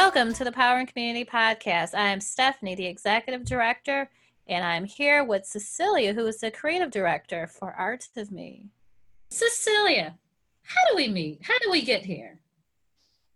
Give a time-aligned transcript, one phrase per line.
[0.00, 1.92] Welcome to the Power and Community Podcast.
[1.92, 4.08] I am Stephanie, the Executive Director,
[4.46, 8.66] and I'm here with Cecilia, who is the Creative Director for Art of Me.
[9.30, 10.16] Cecilia,
[10.62, 11.40] how do we meet?
[11.42, 12.38] How do we get here?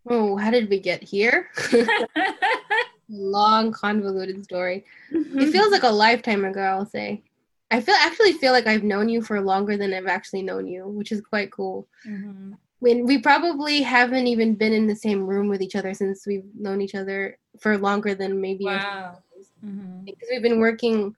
[0.09, 1.51] Oh, how did we get here?
[3.09, 4.85] Long, convoluted story.
[5.11, 7.25] It feels like a lifetime ago, I'll say.
[7.73, 10.87] I feel actually feel like I've known you for longer than I've actually known you,
[10.87, 11.89] which is quite cool.
[12.07, 16.27] Mm-hmm when we probably haven't even been in the same room with each other since
[16.27, 19.19] we've known each other for longer than maybe wow.
[19.65, 20.05] Mm-hmm.
[20.05, 21.15] because we've been working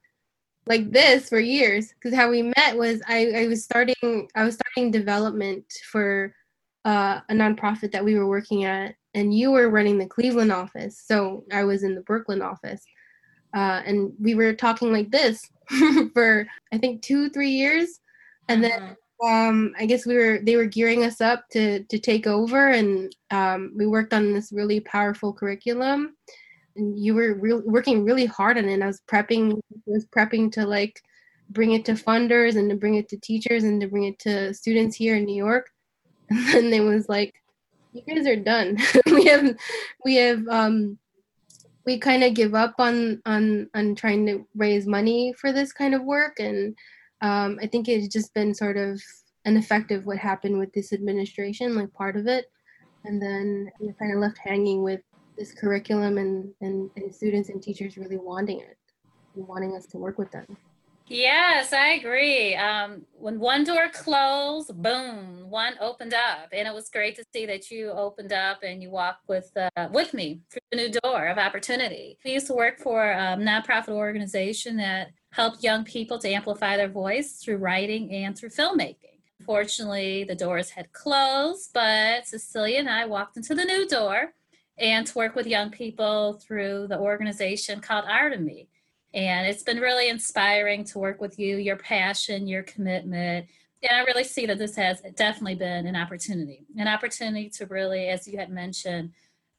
[0.67, 4.59] like this for years because how we met was I, I was starting i was
[4.61, 6.35] starting development for
[6.85, 11.01] uh, a nonprofit that we were working at and you were running the cleveland office
[11.03, 12.85] so i was in the brooklyn office
[13.55, 15.49] uh, and we were talking like this
[16.13, 18.01] for i think two three years
[18.49, 18.93] and then uh-huh
[19.23, 23.15] um, I guess we were they were gearing us up to to take over, and
[23.31, 26.15] um, we worked on this really powerful curriculum.
[26.75, 28.73] And you were re- working really hard on it.
[28.73, 31.01] And I was prepping, was prepping to like
[31.49, 34.53] bring it to funders and to bring it to teachers and to bring it to
[34.53, 35.69] students here in New York.
[36.29, 37.33] And then it was like,
[37.93, 38.77] you guys are done.
[39.05, 39.55] we have,
[40.03, 40.97] we have, um,
[41.85, 45.93] we kind of give up on on on trying to raise money for this kind
[45.93, 46.75] of work and
[47.21, 49.01] um, I think it's just been sort of
[49.45, 52.45] an effect of what happened with this administration, like part of it.
[53.03, 55.01] And then you're kind of left hanging with
[55.37, 58.77] this curriculum and, and, and students and teachers really wanting it
[59.35, 60.45] and wanting us to work with them.
[61.07, 62.55] Yes, I agree.
[62.55, 67.45] Um, when one door closed, boom, one opened up, and it was great to see
[67.45, 71.27] that you opened up and you walked with uh, with me through the new door
[71.27, 72.17] of opportunity.
[72.25, 76.87] We used to work for a nonprofit organization that helped young people to amplify their
[76.87, 79.19] voice through writing and through filmmaking.
[79.45, 84.33] Fortunately, the doors had closed, but Cecilia and I walked into the new door
[84.77, 88.69] and to work with young people through the organization called Art of Me.
[89.13, 93.47] And it's been really inspiring to work with you, your passion, your commitment.
[93.83, 98.07] And I really see that this has definitely been an opportunity, an opportunity to really,
[98.07, 99.11] as you had mentioned,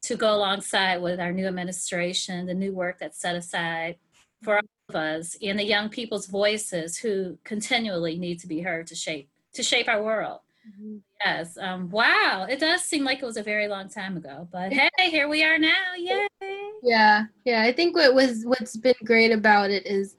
[0.04, 3.96] to go alongside with our new administration, the new work that's set aside
[4.42, 8.94] for of us and the young people's voices who continually need to be heard to
[8.94, 10.40] shape to shape our world.
[10.68, 10.96] Mm-hmm.
[11.24, 11.56] Yes.
[11.58, 12.46] Um, wow.
[12.48, 15.44] It does seem like it was a very long time ago, but hey, here we
[15.44, 15.94] are now.
[15.96, 16.26] Yay.
[16.82, 17.24] Yeah.
[17.44, 17.62] Yeah.
[17.62, 20.16] I think what was what's been great about it is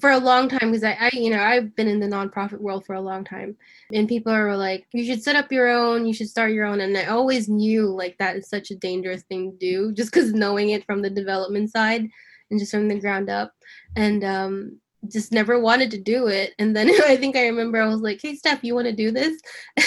[0.00, 2.86] for a long time because I, I, you know i've been in the nonprofit world
[2.86, 3.56] for a long time
[3.92, 6.80] and people are like you should set up your own you should start your own
[6.80, 10.32] and i always knew like that is such a dangerous thing to do just because
[10.32, 12.08] knowing it from the development side
[12.52, 13.52] and just from the ground up.
[13.96, 14.78] And um
[15.10, 16.52] just never wanted to do it.
[16.60, 19.10] And then i think i remember i was like hey steph you want to do
[19.10, 19.40] this?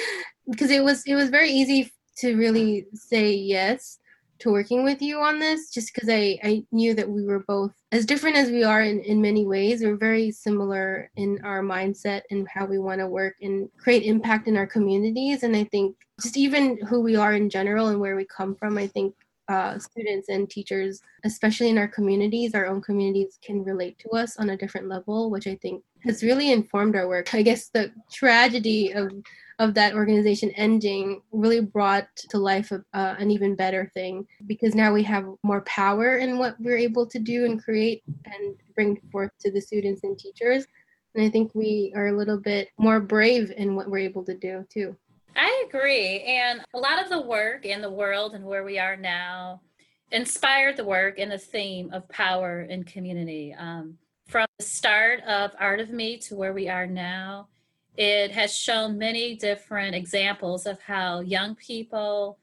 [0.49, 3.99] Because it was it was very easy to really say yes
[4.39, 7.73] to working with you on this just because I, I knew that we were both
[7.91, 12.21] as different as we are in, in many ways we're very similar in our mindset
[12.29, 15.43] and how we want to work and create impact in our communities.
[15.43, 18.77] And i think just even who we are in general and where we come from
[18.77, 19.13] i think
[19.49, 24.37] uh, students and teachers, especially in our communities, our own communities, can relate to us
[24.37, 27.33] on a different level, which I think has really informed our work.
[27.33, 29.11] I guess the tragedy of
[29.59, 34.75] of that organization ending really brought to life a, uh, an even better thing because
[34.75, 39.01] now we have more power in what we're able to do and create and bring
[39.11, 40.67] forth to the students and teachers.
[41.15, 44.37] And I think we are a little bit more brave in what we're able to
[44.37, 44.95] do too.
[45.35, 46.21] I agree.
[46.21, 49.61] And a lot of the work in the world and where we are now
[50.11, 53.53] inspired the work and the theme of power and community.
[53.57, 57.47] Um, from the start of Art of Me to where we are now,
[57.95, 62.37] it has shown many different examples of how young people,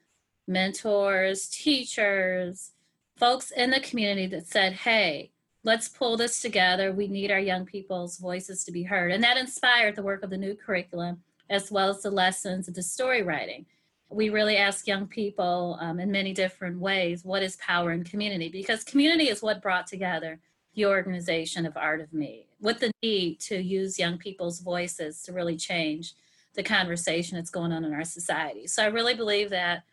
[0.47, 2.71] mentors, teachers,
[3.17, 5.31] folks in the community that said, hey,
[5.63, 6.91] let's pull this together.
[6.91, 9.11] We need our young people's voices to be heard.
[9.11, 12.73] And that inspired the work of the new curriculum as well as the lessons of
[12.73, 13.65] the story writing.
[14.09, 18.49] We really ask young people um, in many different ways what is power in community
[18.49, 20.39] because community is what brought together
[20.75, 25.33] the organization of Art of Me with the need to use young people's voices to
[25.33, 26.13] really change
[26.53, 28.67] the conversation that's going on in our society.
[28.67, 29.83] So I really believe that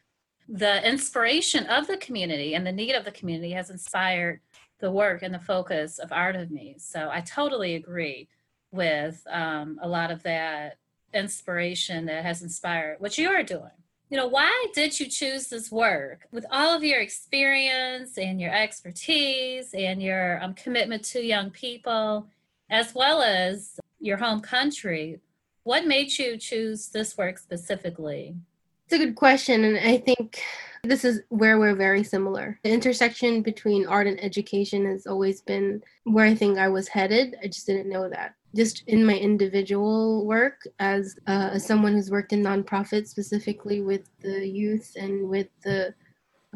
[0.49, 4.41] the inspiration of the community and the need of the community has inspired
[4.81, 6.75] the work and the focus of Art of Me.
[6.79, 8.29] So I totally agree
[8.73, 10.79] with um, a lot of that
[11.15, 13.71] inspiration that has inspired what you are doing.
[14.11, 18.55] You know, why did you choose this work with all of your experience and your
[18.55, 22.27] expertise and your um, commitment to young people,
[22.69, 25.21] as well as your home country?
[25.63, 28.37] What made you choose this work specifically?
[28.85, 29.65] It's a good question.
[29.65, 30.43] And I think
[30.85, 32.59] This is where we're very similar.
[32.65, 37.37] The intersection between art and education has always been where I think I was headed.
[37.41, 38.35] I just didn't know that.
[38.57, 44.09] Just in my individual work as, uh, as someone who's worked in nonprofits, specifically with
[44.23, 45.95] the youth and with the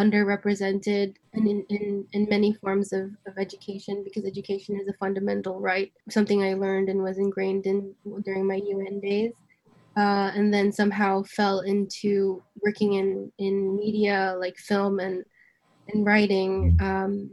[0.01, 5.59] underrepresented and in, in, in many forms of, of education because education is a fundamental
[5.59, 9.33] right something i learned and was ingrained in during my un days
[9.97, 15.25] uh, and then somehow fell into working in in media like film and
[15.89, 17.31] and writing um,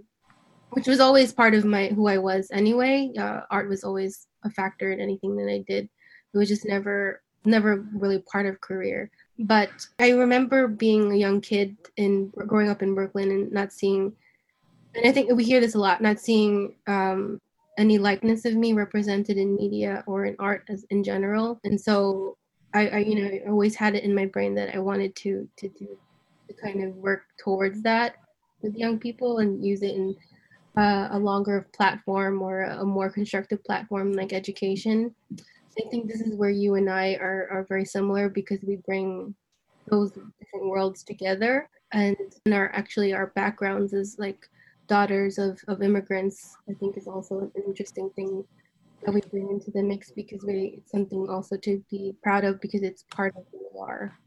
[0.71, 3.11] which was always part of my who i was anyway.
[3.17, 5.89] Uh, art was always a factor in anything that i did.
[6.33, 9.11] It was just never never really part of career.
[9.39, 14.13] But i remember being a young kid and growing up in brooklyn and not seeing
[14.95, 17.39] and i think we hear this a lot not seeing um,
[17.77, 21.59] any likeness of me represented in media or in art as in general.
[21.63, 22.37] And so
[22.73, 25.47] I, I you know I always had it in my brain that I wanted to
[25.57, 25.97] to do
[26.47, 28.15] to kind of work towards that
[28.61, 30.15] with young people and use it in
[30.77, 35.13] uh, a longer platform or a more constructive platform like education.
[35.33, 39.33] I think this is where you and I are, are very similar because we bring
[39.87, 42.15] those different worlds together and
[42.51, 44.47] our actually our backgrounds as like
[44.87, 48.43] daughters of, of immigrants I think is also an interesting thing
[49.05, 52.61] that we bring into the mix because we it's something also to be proud of
[52.61, 54.17] because it's part of who we are,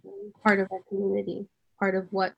[0.43, 1.47] part of our community,
[1.79, 2.35] part of what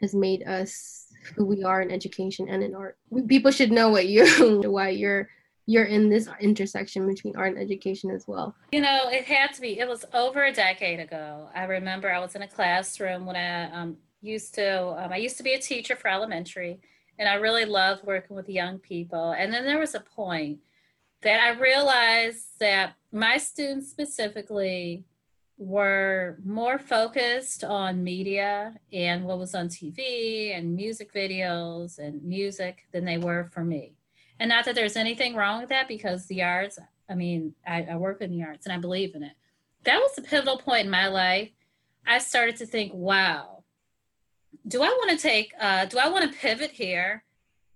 [0.00, 1.06] has made us
[1.36, 2.96] who we are in education and in art.
[3.28, 5.28] People should know what you why you're
[5.66, 8.54] you're in this intersection between art and education as well.
[8.72, 9.78] You know, it had to be.
[9.78, 11.48] It was over a decade ago.
[11.54, 14.88] I remember I was in a classroom when I um, used to.
[15.02, 16.80] Um, I used to be a teacher for elementary,
[17.18, 19.30] and I really loved working with young people.
[19.32, 20.58] And then there was a point
[21.24, 25.04] that I realized that my students specifically
[25.56, 32.86] were more focused on media and what was on TV and music videos and music
[32.92, 33.94] than they were for me.
[34.38, 36.78] And not that there's anything wrong with that because the arts,
[37.08, 39.32] I mean, I, I work in the arts and I believe in it.
[39.84, 41.50] That was a pivotal point in my life.
[42.06, 43.64] I started to think, wow,
[44.66, 47.24] do I want to take, uh, do I want to pivot here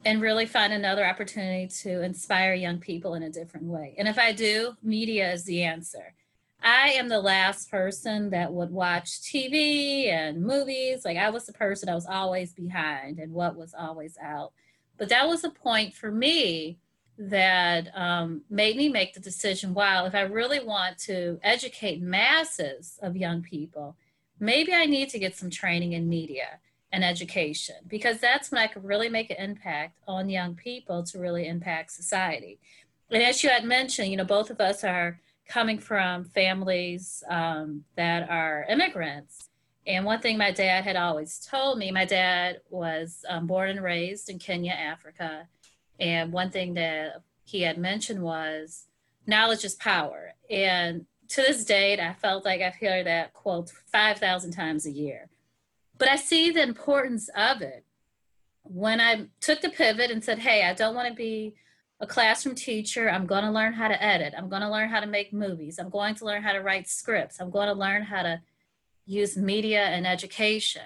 [0.04, 3.94] and really find another opportunity to inspire young people in a different way.
[3.98, 6.14] And if I do, media is the answer.
[6.62, 11.04] I am the last person that would watch TV and movies.
[11.04, 14.52] Like I was the person I was always behind and what was always out.
[14.96, 16.78] But that was a point for me
[17.18, 22.98] that um, made me make the decision wow, if I really want to educate masses
[23.02, 23.96] of young people,
[24.38, 26.60] maybe I need to get some training in media
[26.93, 31.19] and education because that's when I could really make an impact on young people to
[31.19, 32.58] really impact society.
[33.11, 37.85] And as you had mentioned, you know, both of us are coming from families um,
[37.96, 39.49] that are immigrants.
[39.87, 43.82] And one thing my dad had always told me my dad was um, born and
[43.82, 45.49] raised in Kenya, Africa.
[45.99, 48.85] And one thing that he had mentioned was
[49.26, 50.35] knowledge is power.
[50.50, 55.29] And to this date, I felt like I've heard that quote 5,000 times a year
[55.98, 57.84] but I see the importance of it.
[58.62, 61.54] When I took the pivot and said, hey, I don't want to be
[62.00, 63.10] a classroom teacher.
[63.10, 64.34] I'm going to learn how to edit.
[64.36, 65.78] I'm going to learn how to make movies.
[65.78, 67.40] I'm going to learn how to write scripts.
[67.40, 68.40] I'm going to learn how to
[69.04, 70.82] use media and education.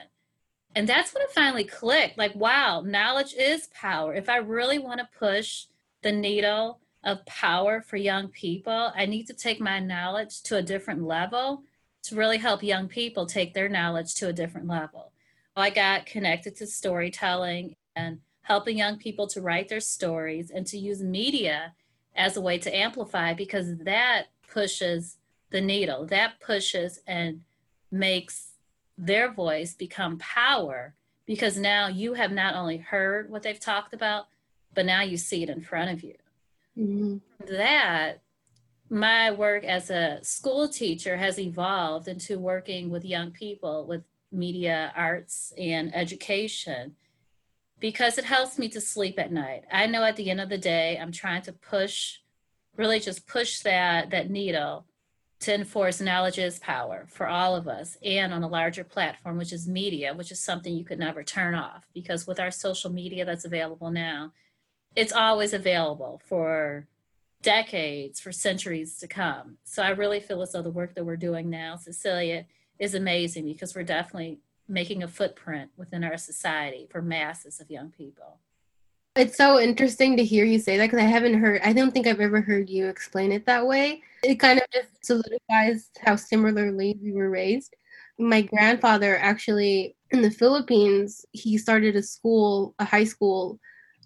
[0.74, 4.14] And that's when it finally clicked like, wow, knowledge is power.
[4.14, 5.66] If I really want to push
[6.02, 10.62] the needle of power for young people, I need to take my knowledge to a
[10.62, 11.64] different level
[12.02, 15.12] to really help young people take their knowledge to a different level.
[15.56, 20.78] I got connected to storytelling and helping young people to write their stories and to
[20.78, 21.74] use media
[22.16, 25.16] as a way to amplify because that pushes
[25.50, 27.42] the needle, that pushes and
[27.90, 28.52] makes
[28.98, 30.94] their voice become power
[31.26, 34.26] because now you have not only heard what they've talked about,
[34.74, 36.14] but now you see it in front of you.
[36.76, 37.18] Mm-hmm.
[37.54, 38.22] That
[38.92, 44.92] my work as a school teacher has evolved into working with young people with media
[44.94, 46.94] arts and education
[47.80, 49.62] because it helps me to sleep at night.
[49.72, 52.18] I know at the end of the day, I'm trying to push,
[52.76, 54.84] really just push that, that needle
[55.40, 59.54] to enforce knowledge is power for all of us and on a larger platform, which
[59.54, 63.24] is media, which is something you could never turn off because with our social media
[63.24, 64.32] that's available now,
[64.94, 66.86] it's always available for
[67.42, 69.58] decades, for centuries to come.
[69.64, 72.46] So I really feel as though the work that we're doing now, Cecilia,
[72.78, 77.90] is amazing because we're definitely making a footprint within our society for masses of young
[77.90, 78.38] people.
[79.14, 82.06] It's so interesting to hear you say that because I haven't heard, I don't think
[82.06, 84.00] I've ever heard you explain it that way.
[84.22, 87.74] It kind of just solidifies how similarly we were raised.
[88.18, 93.58] My grandfather actually in the Philippines, he started a school, a high school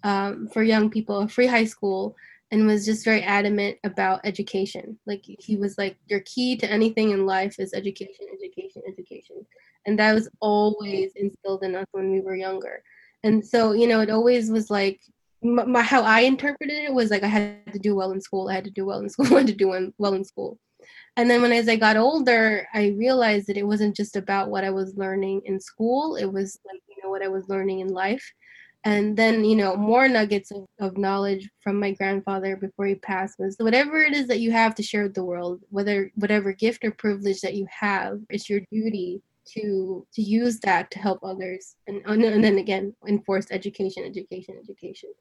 [0.03, 2.15] um, for young people, a free high school,
[2.51, 4.97] and was just very adamant about education.
[5.05, 9.45] Like he was like, your key to anything in life is education, education, education.
[9.85, 12.83] And that was always instilled in us when we were younger.
[13.23, 15.01] And so, you know, it always was like,
[15.41, 18.49] my, how I interpreted it was like I had to do well in school.
[18.49, 19.27] I had to do well in school.
[19.27, 20.57] I had to do well in school.
[21.15, 24.63] And then when as I got older, I realized that it wasn't just about what
[24.63, 26.15] I was learning in school.
[26.15, 28.23] It was like you know what I was learning in life.
[28.83, 33.39] And then you know more nuggets of, of knowledge from my grandfather before he passed.
[33.39, 36.85] Was whatever it is that you have to share with the world, whether whatever gift
[36.85, 39.21] or privilege that you have, it's your duty
[39.53, 41.75] to to use that to help others.
[41.87, 45.11] And, and then again enforce education education education.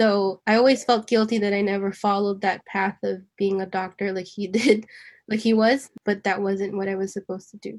[0.00, 4.12] So i always felt guilty that i never followed that path of being a doctor
[4.12, 4.86] like he did
[5.28, 7.78] like he was but that wasn't what i was supposed to do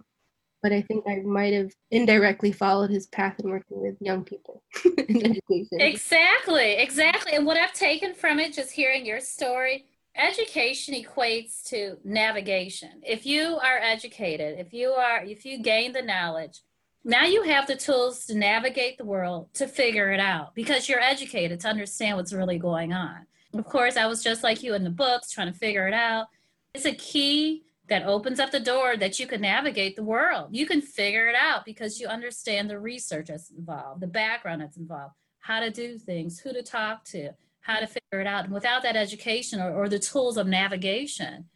[0.62, 4.64] but i think i might have indirectly followed his path in working with young people
[4.86, 10.94] in education exactly exactly and what i've taken from it just hearing your story education
[10.94, 13.02] equates to navigation.
[13.04, 16.62] If you are educated, if you are if you gain the knowledge,
[17.04, 21.00] now you have the tools to navigate the world to figure it out because you're
[21.00, 23.26] educated to understand what's really going on.
[23.54, 26.28] Of course, I was just like you in the books trying to figure it out.
[26.74, 30.48] It's a key that opens up the door that you can navigate the world.
[30.52, 34.78] You can figure it out because you understand the research that's involved, the background that's
[34.78, 38.46] involved, how to do things, who to talk to, how to figure it out.
[38.46, 41.50] And without that education or, or the tools of navigation,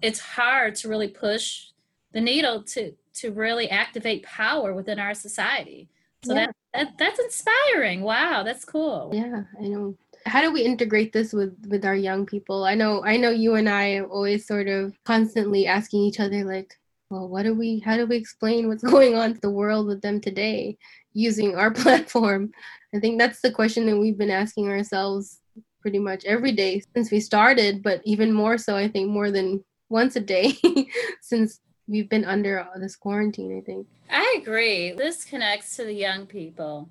[0.00, 1.66] it's hard to really push
[2.12, 5.90] the needle to to really activate power within our society.
[6.24, 6.46] So yeah.
[6.46, 8.00] that, that that's inspiring.
[8.00, 9.10] Wow, that's cool.
[9.12, 9.94] Yeah, I know.
[10.26, 12.64] How do we integrate this with with our young people?
[12.64, 16.44] I know I know you and I are always sort of constantly asking each other
[16.44, 16.74] like,
[17.10, 20.02] well, what do we how do we explain what's going on to the world with
[20.02, 20.76] them today
[21.12, 22.52] using our platform?
[22.94, 25.40] I think that's the question that we've been asking ourselves
[25.80, 29.62] pretty much every day since we started, but even more so, I think, more than
[29.88, 30.52] once a day
[31.20, 33.86] since we've been under this quarantine, I think.
[34.10, 34.92] I agree.
[34.92, 36.88] This connects to the young people.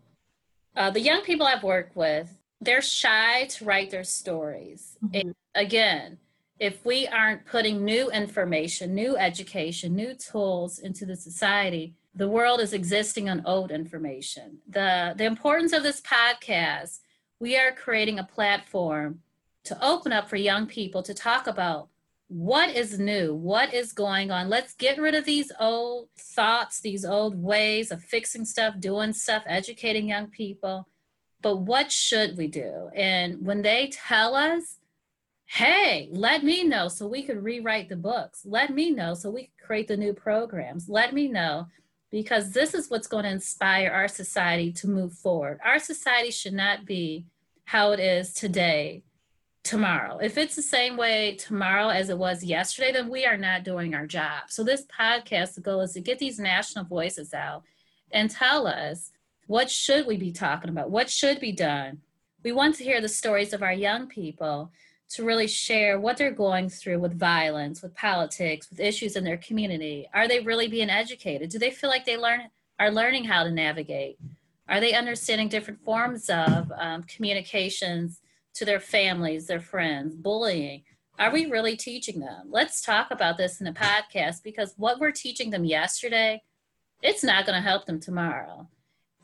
[0.76, 4.98] Uh, the young people I've worked with, they're shy to write their stories.
[5.04, 5.32] Mm-hmm.
[5.54, 6.18] again,
[6.60, 12.62] if we aren't putting new information, new education, new tools into the society, the world
[12.62, 14.60] is existing on old information.
[14.70, 17.00] The, the importance of this podcast,
[17.40, 19.20] we are creating a platform
[19.66, 21.90] to open up for young people to talk about
[22.28, 24.50] what is new, what is going on.
[24.50, 29.44] Let's get rid of these old thoughts, these old ways of fixing stuff, doing stuff,
[29.46, 30.88] educating young people.
[31.42, 32.90] But what should we do?
[32.96, 34.78] And when they tell us,
[35.46, 39.44] hey, let me know so we could rewrite the books, let me know so we
[39.44, 41.68] could create the new programs, let me know
[42.12, 45.60] because this is what's going to inspire our society to move forward.
[45.64, 47.26] Our society should not be
[47.66, 49.04] how it is today,
[49.64, 50.20] tomorrow.
[50.20, 53.96] If it's the same way tomorrow as it was yesterday, then we are not doing
[53.96, 54.44] our job.
[54.50, 57.64] So, this podcast, the goal is to get these national voices out
[58.12, 59.12] and tell us
[59.48, 60.90] what should we be talking about?
[60.90, 62.02] What should be done?
[62.44, 64.72] We want to hear the stories of our young people
[65.10, 69.38] to really share what they're going through with violence, with politics, with issues in their
[69.38, 70.10] community.
[70.14, 71.50] Are they really being educated?
[71.50, 72.50] Do they feel like they learn
[72.80, 74.18] are learning how to navigate?
[74.68, 78.20] Are they understanding different forms of um, communications
[78.56, 80.84] to their families, their friends, bullying?
[81.18, 82.48] Are we really teaching them?
[82.50, 86.42] Let's talk about this in the podcast because what we're teaching them yesterday,
[87.02, 88.68] it's not going to help them tomorrow.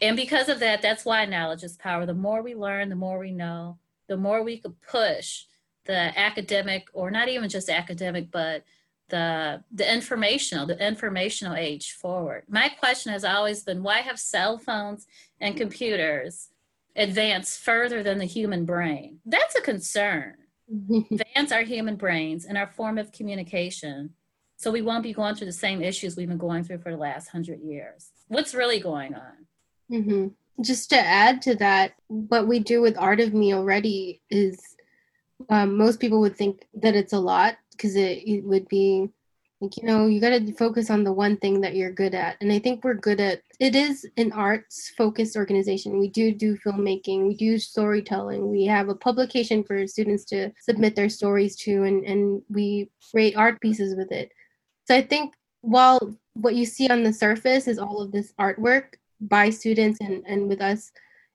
[0.02, 2.06] And because of that, that's why knowledge is power.
[2.06, 3.78] The more we learn, the more we know,
[4.08, 5.46] the more we could push
[5.86, 8.64] the academic or not even just academic but
[9.10, 12.44] the the informational the informational age forward.
[12.48, 15.08] My question has always been why have cell phones
[15.40, 16.50] and computers
[16.96, 19.20] advanced further than the human brain?
[19.26, 20.36] That's a concern.
[21.12, 24.12] Advance our human brains and our form of communication
[24.56, 26.98] so we won't be going through the same issues we've been going through for the
[26.98, 28.12] last hundred years.
[28.28, 29.48] What's really going on
[29.92, 30.28] mm-hmm.
[30.62, 34.60] just to add to that what we do with art of me already is
[35.50, 39.10] um, most people would think that it's a lot because it, it would be
[39.60, 42.38] like you know you got to focus on the one thing that you're good at.
[42.42, 46.00] And i think we're good at it is an arts focused organization.
[46.00, 50.96] We do do filmmaking we do storytelling we have a publication for students to submit
[50.96, 54.32] their stories to and and we create art pieces with it.
[54.86, 58.96] So i think while what you see on the surface is all of this artwork
[59.22, 60.92] by students and and with us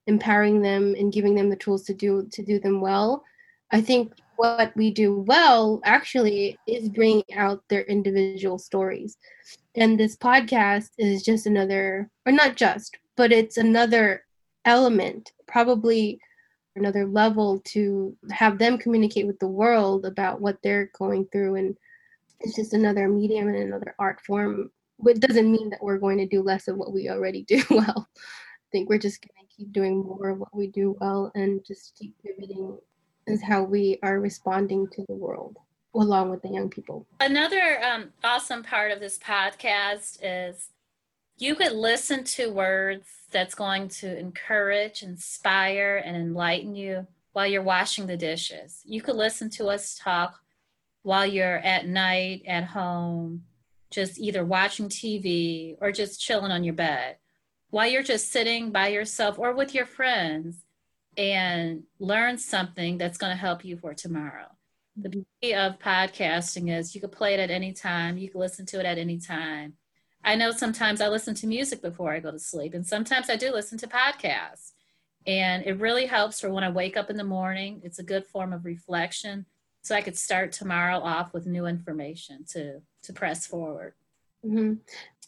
[0.07, 3.25] empowering them and giving them the tools to do to do them well
[3.71, 9.16] I think what we do well actually is bring out their individual stories.
[9.75, 14.25] And this podcast is just another, or not just, but it's another
[14.64, 16.21] element, probably
[16.76, 21.57] another level to have them communicate with the world about what they're going through.
[21.57, 21.76] And
[22.40, 24.71] it's just another medium and another art form.
[25.04, 28.08] It doesn't mean that we're going to do less of what we already do well.
[28.16, 31.64] I think we're just going to keep doing more of what we do well and
[31.64, 32.78] just keep pivoting
[33.26, 35.56] is how we are responding to the world
[35.94, 37.06] along with the young people.
[37.20, 40.68] Another um, awesome part of this podcast is
[41.38, 47.62] you could listen to words that's going to encourage, inspire, and enlighten you while you're
[47.62, 48.80] washing the dishes.
[48.84, 50.40] You could listen to us talk
[51.02, 53.44] while you're at night at home,
[53.90, 57.16] just either watching TV or just chilling on your bed,
[57.71, 60.64] while you're just sitting by yourself or with your friends
[61.16, 64.47] and learn something that's going to help you for tomorrow.
[64.97, 68.66] The beauty of podcasting is you can play it at any time, you can listen
[68.66, 69.75] to it at any time.
[70.25, 73.37] I know sometimes I listen to music before I go to sleep, and sometimes I
[73.37, 74.73] do listen to podcasts.
[75.26, 77.81] And it really helps for when I wake up in the morning.
[77.85, 79.47] It's a good form of reflection.
[79.87, 83.95] So I could start tomorrow off with new information to to press forward.
[84.45, 84.75] Mm-hmm.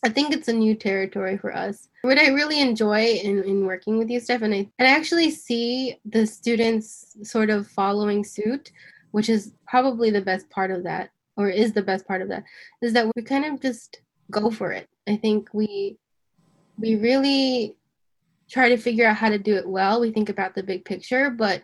[0.05, 1.88] I think it's a new territory for us.
[2.03, 5.31] What I really enjoy in, in working with you, Steph, and I, and I actually
[5.31, 8.73] see the students sort of following suit,
[9.12, 12.43] which is probably the best part of that, or is the best part of that,
[12.83, 14.88] is that we kind of just go for it.
[15.07, 15.99] I think we
[16.81, 17.77] we really
[18.50, 20.00] try to figure out how to do it well.
[20.00, 21.62] We think about the big picture, but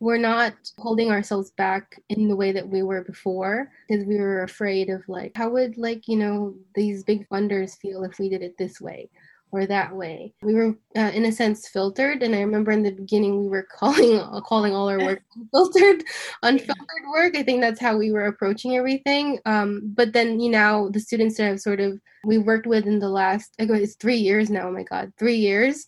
[0.00, 4.42] we're not holding ourselves back in the way that we were before because we were
[4.42, 8.42] afraid of like how would like you know these big funders feel if we did
[8.42, 9.08] it this way
[9.52, 10.32] or that way?
[10.42, 13.66] We were uh, in a sense filtered and i remember in the beginning we were
[13.78, 16.02] calling calling all our work filtered
[16.42, 17.36] unfiltered work.
[17.36, 19.38] I think that's how we were approaching everything.
[19.44, 22.98] Um, but then you know the students that i've sort of we worked with in
[22.98, 25.84] the last it's three years now oh my god three years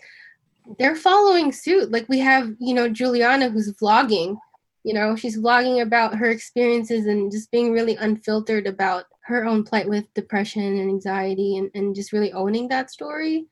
[0.79, 1.91] they're following suit.
[1.91, 4.37] Like we have, you know, Juliana who's vlogging.
[4.85, 9.63] You know, she's vlogging about her experiences and just being really unfiltered about her own
[9.63, 13.47] plight with depression and anxiety and, and just really owning that story.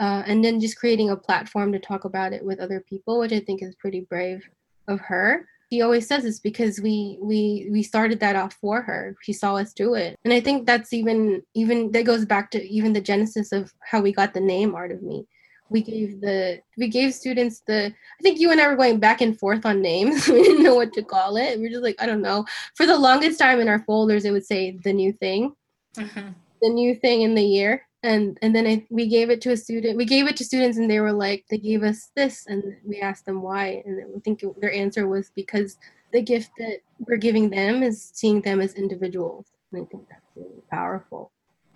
[0.00, 3.32] Uh, and then just creating a platform to talk about it with other people, which
[3.32, 4.42] I think is pretty brave
[4.88, 5.46] of her.
[5.70, 9.16] She always says this because we we we started that off for her.
[9.22, 12.62] She saw us do it, and I think that's even even that goes back to
[12.62, 15.26] even the genesis of how we got the name Art of Me
[15.72, 19.20] we gave the we gave students the i think you and i were going back
[19.20, 20.28] and forth on names.
[20.32, 21.58] We didn't know what to call it.
[21.58, 22.44] We are just like i don't know.
[22.76, 25.54] For the longest time in our folders it would say the new thing.
[25.96, 26.30] Mm-hmm.
[26.62, 27.86] the new thing in the year.
[28.02, 30.78] And and then I, we gave it to a student we gave it to students
[30.78, 33.82] and they were like they gave us this and we asked them why.
[33.84, 35.78] And i think it, their answer was because
[36.12, 39.46] the gift that we're giving them is seeing them as individuals.
[39.70, 41.30] And i think that's really powerful.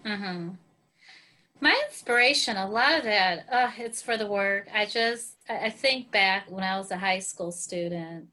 [0.04, 0.65] Mm-hmm.
[1.60, 4.68] My inspiration, a lot of that, uh, it's for the work.
[4.74, 8.26] I just, I think back when I was a high school student,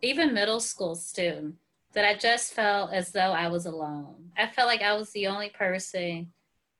[0.00, 1.56] even middle school student,
[1.94, 4.30] that I just felt as though I was alone.
[4.36, 6.32] I felt like I was the only person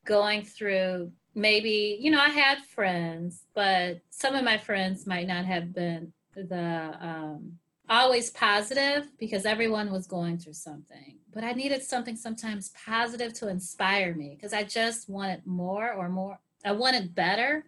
[0.05, 5.45] going through maybe, you know, I had friends, but some of my friends might not
[5.45, 7.59] have been the um,
[7.89, 11.17] always positive because everyone was going through something.
[11.33, 16.09] But I needed something sometimes positive to inspire me because I just wanted more or
[16.09, 16.39] more.
[16.63, 17.65] I wanted better.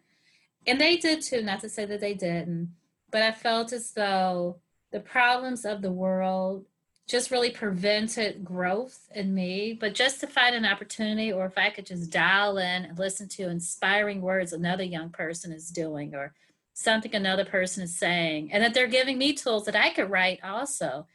[0.67, 2.73] And they did too, not to say that they didn't.
[3.09, 4.57] But I felt as though
[4.91, 6.65] the problems of the world
[7.07, 9.77] just really prevented growth in me.
[9.79, 13.27] But just to find an opportunity, or if I could just dial in and listen
[13.29, 16.33] to inspiring words another young person is doing, or
[16.81, 20.39] something another person is saying and that they're giving me tools that I could write
[20.43, 21.07] also.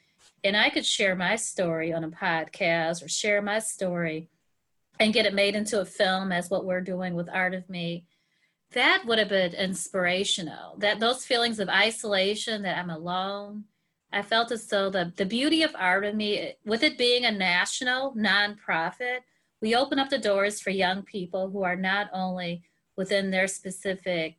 [0.44, 4.28] And I could share my story on a podcast or share my story
[5.00, 8.04] and get it made into a film as what we're doing with Art of Me.
[8.72, 10.76] That would have been inspirational.
[10.78, 13.64] That those feelings of isolation, that I'm alone,
[14.12, 17.32] I felt as though the, the beauty of Art of Me, with it being a
[17.32, 19.18] national nonprofit,
[19.60, 22.62] we open up the doors for young people who are not only
[22.96, 24.36] within their specific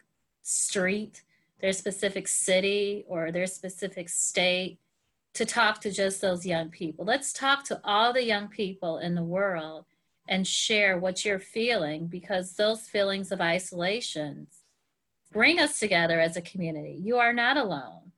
[0.47, 1.23] street,
[1.59, 4.79] their specific city, or their specific state
[5.33, 7.03] to talk to just those young people.
[7.03, 9.85] Let's talk to all the young people in the world
[10.29, 14.47] and share what you're feeling because those feelings of isolation
[15.33, 16.97] bring us together as a community.
[16.99, 18.13] You are not alone.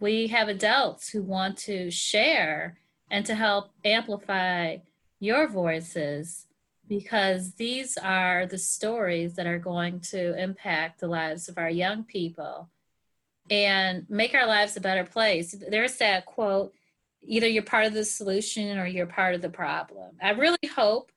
[0.00, 4.78] We have adults who want to share and to help amplify
[5.20, 6.47] your voices
[6.88, 12.04] because these are the stories that are going to impact the lives of our young
[12.04, 12.70] people
[13.50, 15.54] and make our lives a better place.
[15.70, 16.72] There's that quote
[17.22, 20.16] either you're part of the solution or you're part of the problem.
[20.22, 21.12] I really hope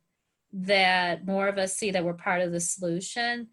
[0.54, 3.48] that more of us see that we're part of the solution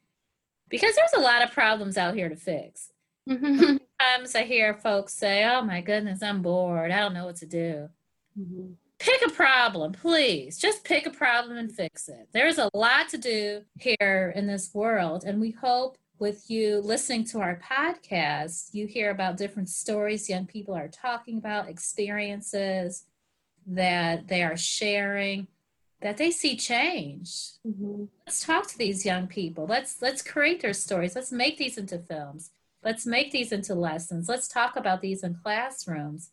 [0.69, 2.91] because there's a lot of problems out here to fix.
[3.29, 3.59] Mm-hmm.
[4.01, 6.91] Sometimes I hear folks say, Oh my goodness, I'm bored.
[6.91, 7.89] I don't know what to do.
[8.39, 8.73] Mm-hmm.
[8.99, 10.59] Pick a problem, please.
[10.59, 12.29] Just pick a problem and fix it.
[12.33, 17.25] There's a lot to do here in this world, and we hope with you listening
[17.25, 23.05] to our podcast, you hear about different stories young people are talking about, experiences
[23.67, 25.47] that they are sharing,
[26.01, 27.31] that they see change.
[27.67, 28.05] Mm-hmm.
[28.27, 29.67] Let's talk to these young people.
[29.67, 31.15] Let's let's create their stories.
[31.15, 32.51] Let's make these into films.
[32.83, 34.29] Let's make these into lessons.
[34.29, 36.31] Let's talk about these in classrooms.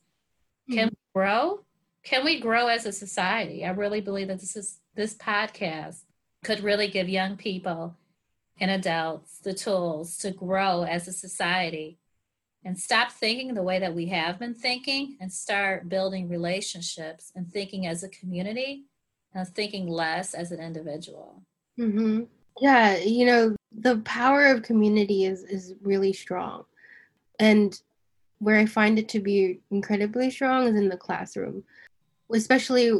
[0.70, 0.78] Mm-hmm.
[0.80, 1.66] Can we grow?
[2.06, 3.66] Can we grow as a society?
[3.66, 6.04] I really believe that this is this podcast
[6.44, 7.98] could really give young people
[8.60, 11.98] and adults the tools to grow as a society
[12.64, 17.52] and stop thinking the way that we have been thinking and start building relationships and
[17.52, 18.86] thinking as a community
[19.34, 21.42] and thinking less as an individual.
[21.80, 22.24] Mm-hmm.
[22.62, 26.66] Yeah, you know, the power of community is is really strong.
[27.40, 27.78] And
[28.38, 31.64] where I find it to be incredibly strong is in the classroom,
[32.34, 32.92] especially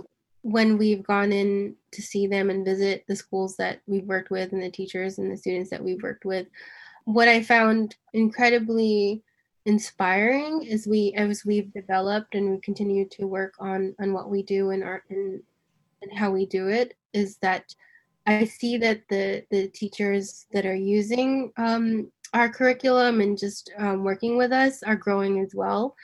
[0.42, 4.52] when we've gone in to see them and visit the schools that we've worked with
[4.52, 6.48] and the teachers and the students that we've worked with
[7.06, 9.24] what i found incredibly
[9.66, 14.44] inspiring is we as we've developed and we continue to work on on what we
[14.44, 15.42] do and our and,
[16.02, 17.74] and how we do it is that
[18.28, 24.04] i see that the the teachers that are using um, our curriculum and just um,
[24.04, 25.96] working with us are growing as well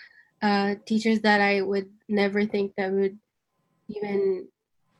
[0.41, 3.17] uh, teachers that i would never think that would
[3.87, 4.47] even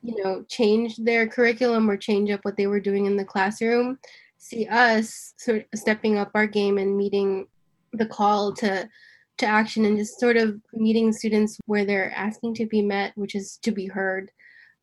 [0.02, 3.98] you know change their curriculum or change up what they were doing in the classroom.
[4.38, 7.48] See us sort of stepping up our game and meeting
[7.94, 8.90] the call to
[9.38, 13.36] to action and just sort of meeting students where they're asking to be met which
[13.36, 14.32] is to be heard.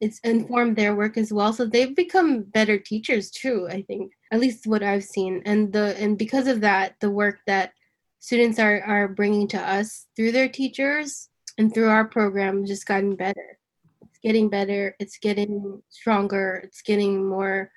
[0.00, 1.52] It's informed their work as well.
[1.52, 5.42] So they've become better teachers too i think at least what i've seen.
[5.44, 7.72] And the and because of that the work that
[8.18, 11.28] students are are bringing to us through their teachers
[11.58, 13.58] and through our program just gotten better
[14.02, 14.96] It's getting better.
[14.98, 16.60] It's getting stronger.
[16.64, 17.70] It's getting more.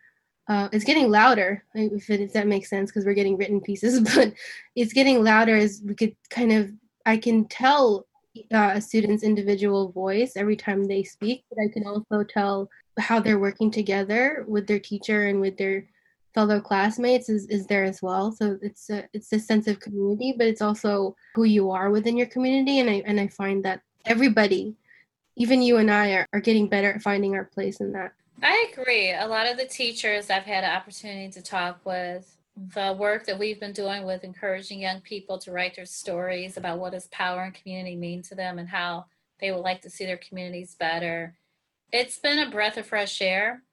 [0.47, 3.99] Uh, it's getting louder, if, it, if that makes sense, because we're getting written pieces.
[4.15, 4.33] But
[4.75, 6.71] it's getting louder as we could kind of.
[7.05, 8.07] I can tell
[8.53, 13.19] uh, a student's individual voice every time they speak, but I can also tell how
[13.19, 15.87] they're working together with their teacher and with their
[16.33, 18.31] fellow classmates is, is there as well.
[18.31, 22.17] So it's a it's a sense of community, but it's also who you are within
[22.17, 22.79] your community.
[22.79, 24.75] And I and I find that everybody
[25.35, 28.13] even you and I are, are getting better at finding our place in that.
[28.43, 29.13] I agree.
[29.13, 32.37] A lot of the teachers I've had an opportunity to talk with,
[32.75, 36.79] the work that we've been doing with encouraging young people to write their stories about
[36.79, 39.05] what does power and community mean to them and how
[39.39, 41.35] they would like to see their communities better.
[41.91, 43.63] It's been a breath of fresh air.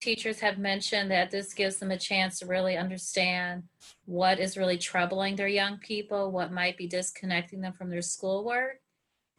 [0.00, 3.64] Teachers have mentioned that this gives them a chance to really understand
[4.04, 8.80] what is really troubling their young people, what might be disconnecting them from their schoolwork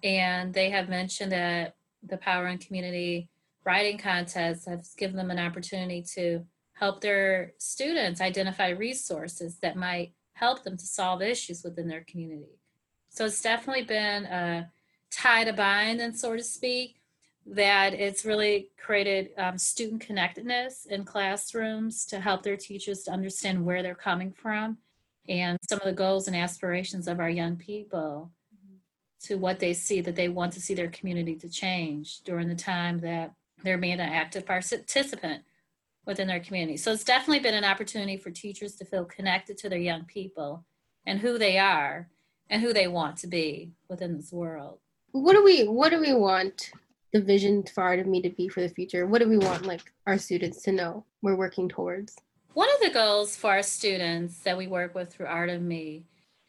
[0.03, 3.29] and they have mentioned that the Power and Community
[3.63, 10.13] Writing Contest has given them an opportunity to help their students identify resources that might
[10.33, 12.59] help them to solve issues within their community.
[13.09, 14.71] So it's definitely been uh, a
[15.11, 16.96] tie to bind, and so to speak,
[17.49, 23.63] that it's really created um, student connectedness in classrooms to help their teachers to understand
[23.63, 24.77] where they're coming from
[25.29, 28.31] and some of the goals and aspirations of our young people
[29.21, 32.55] to what they see that they want to see their community to change during the
[32.55, 33.33] time that
[33.63, 35.43] they're being an active participant
[36.05, 36.77] within their community.
[36.77, 40.63] So it's definitely been an opportunity for teachers to feel connected to their young people
[41.05, 42.07] and who they are
[42.49, 44.79] and who they want to be within this world.
[45.11, 46.71] What do we what do we want
[47.17, 49.07] the vision for Art of Me to be for the future?
[49.07, 52.15] What do we want like our students to know we're working towards?
[52.53, 56.05] One of the goals for our students that we work with through Art of Me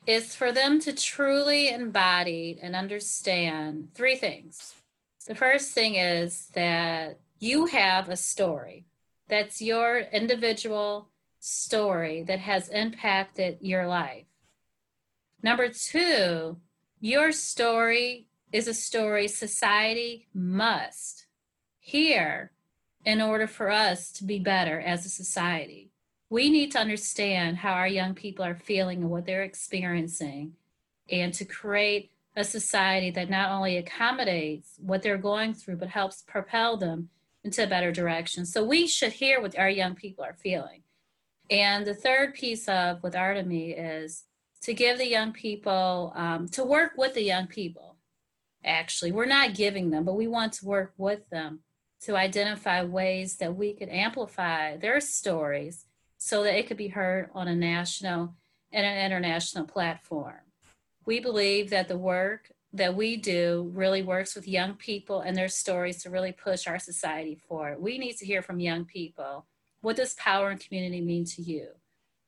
[0.06, 4.74] is for them to truly embody and understand three things.
[5.26, 8.86] The first thing is that you have a story
[9.28, 14.24] that's your individual story that has impacted your life.
[15.42, 16.56] Number two,
[17.00, 21.26] your story is a story society must
[21.78, 22.52] hear
[23.04, 25.90] in order for us to be better as a society.
[26.30, 30.54] We need to understand how our young people are feeling and what they're experiencing
[31.10, 36.22] and to create a society that not only accommodates what they're going through but helps
[36.22, 37.08] propel them
[37.44, 38.44] into a better direction.
[38.44, 40.82] So we should hear what our young people are feeling.
[41.50, 44.24] And the third piece of with Art of Me is
[44.62, 47.96] to give the young people um, to work with the young people
[48.64, 49.12] actually.
[49.12, 51.60] We're not giving them, but we want to work with them
[52.02, 57.30] to identify ways that we could amplify their stories so that it could be heard
[57.34, 58.34] on a national
[58.72, 60.40] and an international platform.
[61.06, 65.48] We believe that the work that we do really works with young people and their
[65.48, 67.80] stories to really push our society forward.
[67.80, 69.46] We need to hear from young people.
[69.80, 71.68] What does power and community mean to you?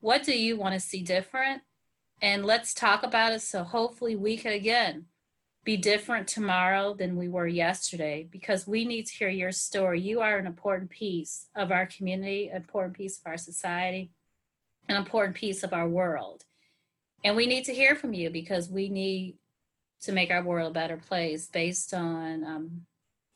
[0.01, 1.63] What do you want to see different?
[2.23, 5.07] And let's talk about it so hopefully we can again
[5.65, 10.01] be different tomorrow than we were yesterday because we need to hear your story.
[10.01, 14.11] You are an important piece of our community, an important piece of our society,
[14.89, 16.45] an important piece of our world.
[17.23, 19.37] And we need to hear from you because we need
[20.03, 22.81] to make our world a better place based on um,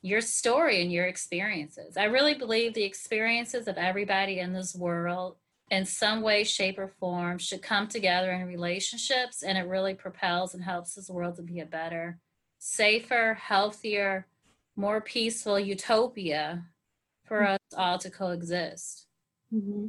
[0.01, 1.99] your story and your experiences.
[1.99, 5.37] I really believe the experiences of everybody in this world
[5.71, 10.55] in some way, shape, or form should come together in relationships, and it really propels
[10.55, 12.19] and helps this world to be a better,
[12.59, 14.27] safer, healthier,
[14.77, 16.65] more peaceful utopia
[17.25, 17.53] for mm-hmm.
[17.53, 19.07] us all to coexist.
[19.53, 19.87] Mm-hmm.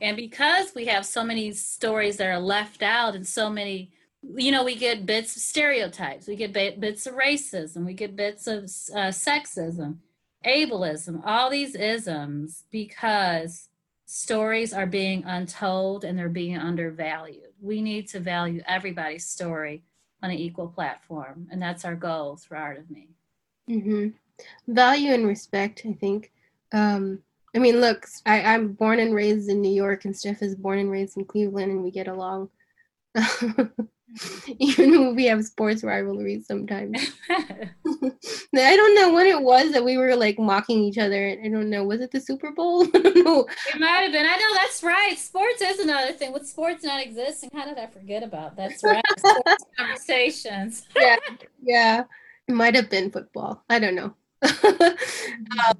[0.00, 4.50] And because we have so many stories that are left out and so many, you
[4.50, 8.64] know, we get bits of stereotypes, we get bits of racism, we get bits of
[8.94, 9.98] uh, sexism,
[10.46, 13.68] ableism, all these isms because
[14.12, 17.52] stories are being untold and they're being undervalued.
[17.60, 19.84] We need to value everybody's story
[20.20, 23.08] on an equal platform, and that's our goal through Art of Me.
[23.70, 24.08] Mm-hmm.
[24.74, 26.32] Value and respect, I think.
[26.72, 27.20] Um,
[27.54, 30.80] I mean, look, I, I'm born and raised in New York, and Steph is born
[30.80, 32.50] and raised in Cleveland, and we get along.
[34.58, 36.98] even when we have sports rivalries sometimes.
[37.30, 41.38] I don't know what it was that we were like mocking each other.
[41.42, 41.84] I don't know.
[41.84, 42.84] Was it the Super Bowl?
[42.84, 43.46] I don't know.
[43.74, 44.26] It might have been.
[44.26, 45.16] I know that's right.
[45.18, 46.32] Sports is another thing.
[46.32, 48.56] With sports not existing, how did I forget about?
[48.56, 49.02] That's right.
[49.78, 50.86] conversations.
[50.96, 51.16] yeah,
[51.62, 52.04] yeah.
[52.48, 53.62] It might have been football.
[53.70, 54.14] I don't know.
[54.42, 55.78] um,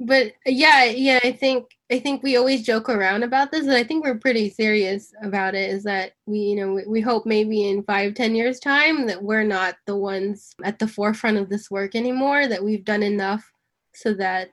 [0.00, 3.82] but yeah, yeah, I think I think we always joke around about this, and I
[3.82, 5.70] think we're pretty serious about it.
[5.70, 9.22] Is that we, you know, we, we hope maybe in five, ten years time that
[9.22, 12.46] we're not the ones at the forefront of this work anymore.
[12.46, 13.50] That we've done enough
[13.94, 14.50] so that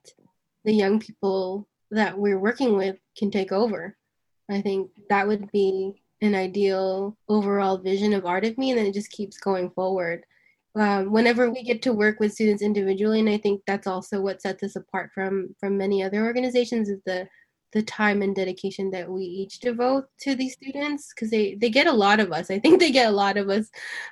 [0.64, 3.98] the young people that we're working with can take over.
[4.50, 8.86] I think that would be an ideal overall vision of art of me, and then
[8.86, 10.24] it just keeps going forward
[10.76, 14.42] um, whenever we get to work with students individually and i think that's also what
[14.42, 17.28] sets us apart from from many other organizations is the
[17.76, 21.88] the time and dedication that we each devote to these students because they they get
[21.88, 22.50] a lot of us.
[22.50, 23.70] I think they get a lot of us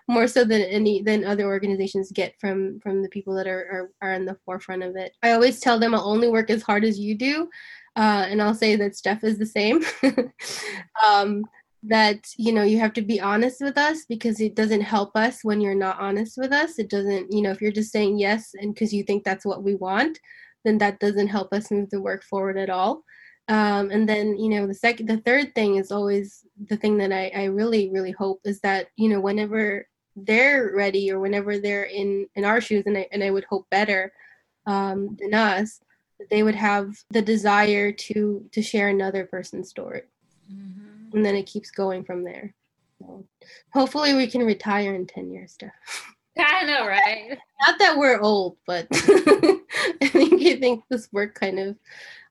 [0.09, 4.09] more so than any than other organizations get from from the people that are are,
[4.09, 5.13] are in the forefront of it.
[5.23, 7.49] I always tell them i'll only work as hard as you do
[7.95, 9.83] uh, and i'll say that steph is the same.
[11.03, 11.43] Um,
[11.85, 15.43] that you know you have to be honest with us because it doesn't help us
[15.43, 16.79] when you're not honest with us.
[16.79, 19.63] It doesn't you know if you're just saying yes and because you think that's what
[19.63, 20.19] we want
[20.63, 23.03] then that doesn't help us move the work forward at all.
[23.49, 27.11] Um, and then you know the second the third thing is always the thing that
[27.11, 31.83] I, I really really hope is that you know whenever they're ready or whenever they're
[31.83, 34.13] in in our shoes and I, and I would hope better
[34.65, 35.81] um, than us
[36.29, 40.03] they would have the desire to to share another person's story.
[40.49, 40.82] Mm-hmm
[41.13, 42.53] and then it keeps going from there.
[42.99, 43.25] So
[43.73, 45.71] hopefully we can retire in 10 years, Steph.
[46.37, 47.37] I know, right?
[47.67, 51.77] Not that we're old, but I think I think this work kind of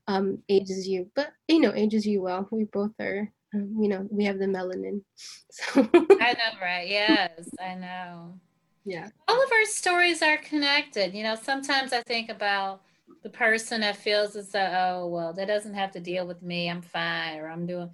[0.08, 2.48] um, ages you, but you know, ages you well.
[2.50, 5.02] We both are, um, you know, we have the melanin.
[5.50, 5.88] So
[6.20, 6.88] I know, right?
[6.88, 8.40] Yes, I know.
[8.84, 9.08] Yeah.
[9.28, 11.14] All of our stories are connected.
[11.14, 12.80] You know, sometimes I think about
[13.22, 16.70] the person that feels as though, oh, well, that doesn't have to deal with me.
[16.70, 17.90] I'm fine, or I'm doing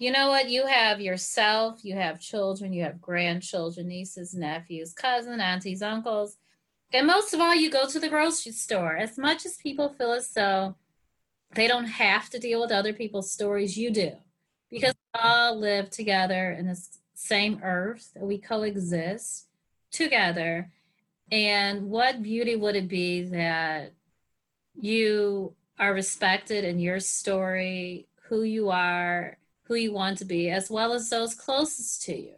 [0.00, 0.48] you know what?
[0.48, 6.38] You have yourself, you have children, you have grandchildren, nieces, nephews, cousins, aunties, uncles.
[6.90, 8.96] And most of all, you go to the grocery store.
[8.96, 10.74] As much as people feel as though
[11.54, 14.12] they don't have to deal with other people's stories, you do.
[14.70, 19.48] Because we all live together in this same earth, we coexist
[19.92, 20.72] together.
[21.30, 23.92] And what beauty would it be that
[24.80, 29.36] you are respected in your story, who you are,
[29.70, 32.34] who you want to be, as well as those closest to you.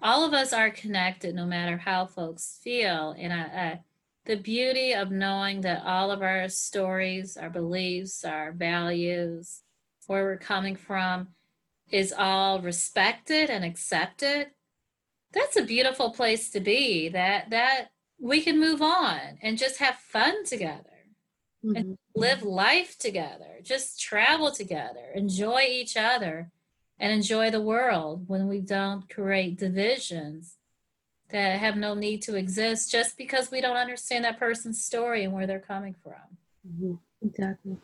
[0.00, 3.12] All of us are connected no matter how folks feel.
[3.18, 3.80] And I, I,
[4.24, 9.62] the beauty of knowing that all of our stories, our beliefs, our values,
[10.06, 11.28] where we're coming from,
[11.90, 14.52] is all respected and accepted.
[15.32, 17.08] That's a beautiful place to be.
[17.08, 17.88] That that
[18.20, 20.93] we can move on and just have fun together
[21.64, 21.76] mm-hmm.
[21.76, 26.50] and live life together, just travel together, enjoy each other,
[26.98, 30.56] and enjoy the world when we don't create divisions
[31.30, 35.32] that have no need to exist just because we don't understand that person's story and
[35.32, 36.38] where they're coming from.
[36.66, 36.98] Mhm.
[37.22, 37.76] Exactly.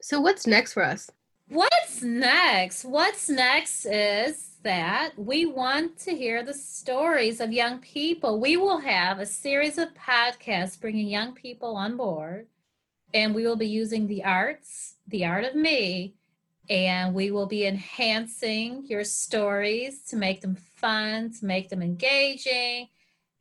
[0.00, 1.10] So what's next for us?
[1.48, 2.84] What's next?
[2.84, 8.40] What's next is that we want to hear the stories of young people.
[8.40, 12.46] We will have a series of podcasts bringing young people on board,
[13.14, 16.14] and we will be using the arts, the Art of Me,
[16.68, 22.88] and we will be enhancing your stories to make them fun, to make them engaging,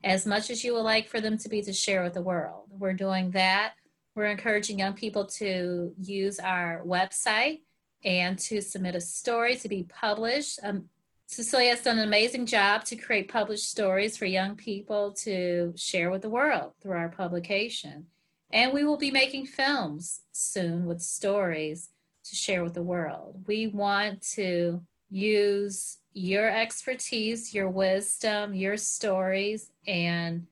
[0.03, 2.67] as much as you would like for them to be to share with the world.
[2.69, 3.73] We're doing that.
[4.15, 7.61] We're encouraging young people to use our website
[8.05, 10.59] and to submit a story to be published.
[10.61, 10.89] Um,
[11.25, 16.11] Cecilia has done an amazing job to create published stories for young people to share
[16.11, 18.05] with the world through our publication.
[18.53, 21.89] And we will be making films soon with stories
[22.25, 23.43] to share with the world.
[23.47, 30.45] We want to use your expertise, your wisdom, your stories, and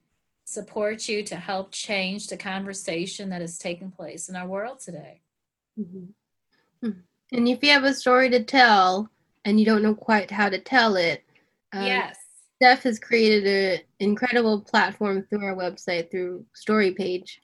[0.46, 5.22] support you to help change the conversation that is taking place in our world today.
[5.80, 6.14] Mhm.
[6.84, 7.04] Mhm.
[7.32, 9.12] And if you have a story to tell
[9.46, 11.24] and you don't know quite how to tell it,
[11.72, 12.18] um, yes.
[12.56, 17.42] Steph has created an incredible platform through our website, through Story Page,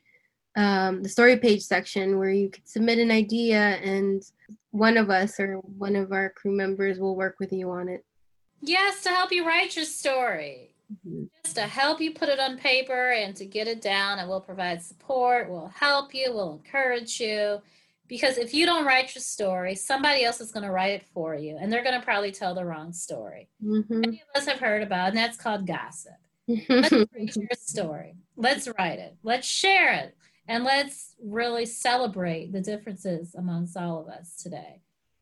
[0.57, 4.23] um, the Story Page section, where you could submit an idea and
[4.71, 8.03] one of us or one of our crew members will work with you on it.
[8.61, 10.73] Yes, to help you write your story.
[11.43, 14.41] Just to help you put it on paper and to get it down, and we'll
[14.41, 17.61] provide support, we'll help you, we'll encourage you.
[18.07, 21.35] Because if you don't write your story, somebody else is going to write it for
[21.35, 23.49] you, and they're going to probably tell the wrong story.
[23.63, 23.89] Mhm.
[23.89, 26.13] Many of us have heard about, and that's called gossip.
[26.69, 28.15] Let's your story.
[28.37, 29.17] Let's write it.
[29.23, 30.15] Let's share it.
[30.47, 34.81] And let's really celebrate the differences amongst all of us today.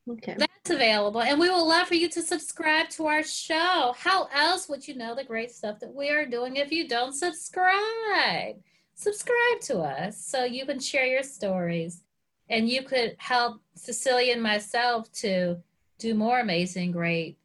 [0.10, 0.36] okay.
[0.38, 1.22] That's available.
[1.22, 3.94] And we would love for you to subscribe to our show.
[3.98, 7.14] How else would you know the great stuff that we are doing if you don't
[7.14, 8.56] subscribe?
[8.94, 12.04] Subscribe to us so you can share your stories
[12.50, 15.58] and you could help Cecilia and myself to
[15.98, 17.38] do more amazing, great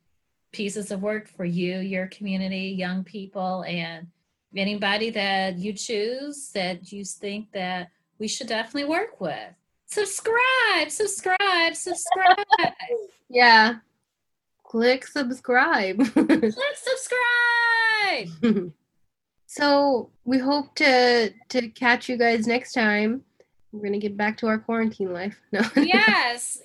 [0.52, 4.08] pieces of work for you, your community, young people, and
[4.56, 9.54] anybody that you choose that you think that we should definitely work with.
[9.86, 12.46] Subscribe, subscribe, subscribe.
[13.32, 13.76] Yeah.
[14.64, 15.98] Click subscribe.
[16.12, 16.54] Click
[18.04, 18.72] subscribe.
[19.46, 23.22] so we hope to to catch you guys next time.
[23.72, 25.40] We're gonna get back to our quarantine life.
[25.52, 25.60] No.
[25.76, 26.58] yes.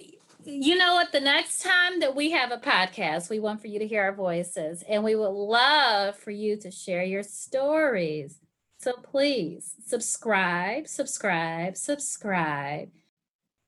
[0.48, 1.12] You know what?
[1.12, 4.14] The next time that we have a podcast, we want for you to hear our
[4.14, 8.40] voices and we would love for you to share your stories.
[8.78, 12.90] So please subscribe, subscribe, subscribe.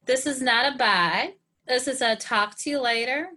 [0.06, 1.34] This is not a bye.
[1.68, 3.30] This is a talk to you later.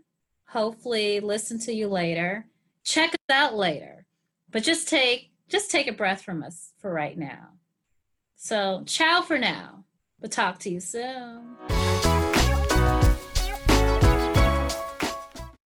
[0.49, 2.47] Hopefully listen to you later.
[2.85, 4.05] Check us out later.
[4.51, 7.49] But just take just take a breath from us for right now.
[8.37, 9.85] So ciao for now.
[10.21, 11.57] But talk to you soon.